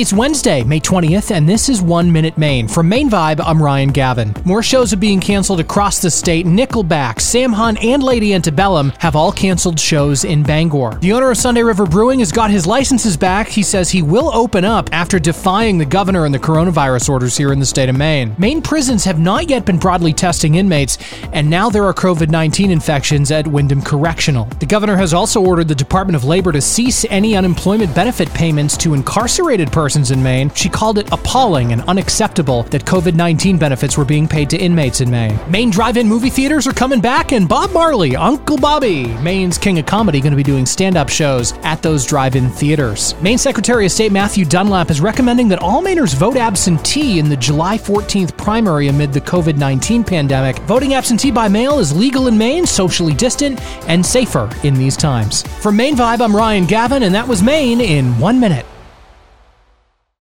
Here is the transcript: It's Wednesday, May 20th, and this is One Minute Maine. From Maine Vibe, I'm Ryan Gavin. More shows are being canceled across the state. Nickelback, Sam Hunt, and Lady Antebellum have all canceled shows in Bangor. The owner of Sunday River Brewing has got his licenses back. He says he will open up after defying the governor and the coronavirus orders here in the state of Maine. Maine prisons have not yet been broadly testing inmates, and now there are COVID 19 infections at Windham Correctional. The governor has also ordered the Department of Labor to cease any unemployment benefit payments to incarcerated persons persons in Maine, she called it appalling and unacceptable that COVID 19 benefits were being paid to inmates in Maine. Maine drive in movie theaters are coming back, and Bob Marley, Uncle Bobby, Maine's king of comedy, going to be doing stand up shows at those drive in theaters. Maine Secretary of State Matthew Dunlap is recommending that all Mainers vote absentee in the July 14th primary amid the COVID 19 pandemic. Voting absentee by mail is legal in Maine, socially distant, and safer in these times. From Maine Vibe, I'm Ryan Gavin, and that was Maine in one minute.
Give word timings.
It's 0.00 0.14
Wednesday, 0.14 0.64
May 0.64 0.80
20th, 0.80 1.30
and 1.30 1.46
this 1.46 1.68
is 1.68 1.82
One 1.82 2.10
Minute 2.10 2.38
Maine. 2.38 2.68
From 2.68 2.88
Maine 2.88 3.10
Vibe, 3.10 3.38
I'm 3.44 3.62
Ryan 3.62 3.90
Gavin. 3.90 4.34
More 4.46 4.62
shows 4.62 4.94
are 4.94 4.96
being 4.96 5.20
canceled 5.20 5.60
across 5.60 6.00
the 6.00 6.10
state. 6.10 6.46
Nickelback, 6.46 7.20
Sam 7.20 7.52
Hunt, 7.52 7.84
and 7.84 8.02
Lady 8.02 8.32
Antebellum 8.32 8.94
have 9.00 9.14
all 9.14 9.30
canceled 9.30 9.78
shows 9.78 10.24
in 10.24 10.42
Bangor. 10.42 10.94
The 11.02 11.12
owner 11.12 11.30
of 11.30 11.36
Sunday 11.36 11.62
River 11.62 11.84
Brewing 11.84 12.20
has 12.20 12.32
got 12.32 12.50
his 12.50 12.66
licenses 12.66 13.18
back. 13.18 13.48
He 13.48 13.62
says 13.62 13.90
he 13.90 14.00
will 14.00 14.34
open 14.34 14.64
up 14.64 14.88
after 14.90 15.18
defying 15.18 15.76
the 15.76 15.84
governor 15.84 16.24
and 16.24 16.34
the 16.34 16.38
coronavirus 16.38 17.10
orders 17.10 17.36
here 17.36 17.52
in 17.52 17.60
the 17.60 17.66
state 17.66 17.90
of 17.90 17.96
Maine. 17.98 18.34
Maine 18.38 18.62
prisons 18.62 19.04
have 19.04 19.20
not 19.20 19.50
yet 19.50 19.66
been 19.66 19.78
broadly 19.78 20.14
testing 20.14 20.54
inmates, 20.54 20.96
and 21.34 21.50
now 21.50 21.68
there 21.68 21.84
are 21.84 21.92
COVID 21.92 22.30
19 22.30 22.70
infections 22.70 23.30
at 23.30 23.46
Windham 23.46 23.82
Correctional. 23.82 24.46
The 24.60 24.64
governor 24.64 24.96
has 24.96 25.12
also 25.12 25.42
ordered 25.42 25.68
the 25.68 25.74
Department 25.74 26.16
of 26.16 26.24
Labor 26.24 26.52
to 26.52 26.62
cease 26.62 27.04
any 27.10 27.36
unemployment 27.36 27.94
benefit 27.94 28.32
payments 28.32 28.78
to 28.78 28.94
incarcerated 28.94 29.70
persons 29.70 29.89
persons 29.90 30.12
in 30.12 30.22
Maine, 30.22 30.54
she 30.54 30.68
called 30.68 30.98
it 30.98 31.12
appalling 31.12 31.72
and 31.72 31.82
unacceptable 31.88 32.62
that 32.64 32.84
COVID 32.84 33.14
19 33.14 33.58
benefits 33.58 33.98
were 33.98 34.04
being 34.04 34.28
paid 34.28 34.48
to 34.50 34.56
inmates 34.56 35.00
in 35.00 35.10
Maine. 35.10 35.36
Maine 35.50 35.68
drive 35.68 35.96
in 35.96 36.06
movie 36.06 36.30
theaters 36.30 36.64
are 36.68 36.72
coming 36.72 37.00
back, 37.00 37.32
and 37.32 37.48
Bob 37.48 37.72
Marley, 37.72 38.14
Uncle 38.14 38.56
Bobby, 38.56 39.08
Maine's 39.18 39.58
king 39.58 39.80
of 39.80 39.86
comedy, 39.86 40.20
going 40.20 40.30
to 40.30 40.36
be 40.36 40.44
doing 40.44 40.64
stand 40.64 40.96
up 40.96 41.08
shows 41.08 41.54
at 41.64 41.82
those 41.82 42.06
drive 42.06 42.36
in 42.36 42.50
theaters. 42.50 43.20
Maine 43.20 43.36
Secretary 43.36 43.84
of 43.84 43.90
State 43.90 44.12
Matthew 44.12 44.44
Dunlap 44.44 44.90
is 44.90 45.00
recommending 45.00 45.48
that 45.48 45.58
all 45.58 45.82
Mainers 45.82 46.14
vote 46.14 46.36
absentee 46.36 47.18
in 47.18 47.28
the 47.28 47.36
July 47.36 47.76
14th 47.76 48.36
primary 48.36 48.86
amid 48.86 49.12
the 49.12 49.20
COVID 49.20 49.56
19 49.56 50.04
pandemic. 50.04 50.56
Voting 50.68 50.94
absentee 50.94 51.32
by 51.32 51.48
mail 51.48 51.80
is 51.80 51.96
legal 51.96 52.28
in 52.28 52.38
Maine, 52.38 52.64
socially 52.64 53.14
distant, 53.14 53.60
and 53.88 54.06
safer 54.06 54.48
in 54.62 54.74
these 54.74 54.96
times. 54.96 55.42
From 55.60 55.76
Maine 55.76 55.96
Vibe, 55.96 56.20
I'm 56.20 56.36
Ryan 56.36 56.66
Gavin, 56.66 57.02
and 57.02 57.12
that 57.16 57.26
was 57.26 57.42
Maine 57.42 57.80
in 57.80 58.16
one 58.20 58.38
minute. 58.38 58.64